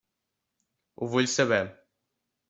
[1.03, 1.59] Ho vull saber.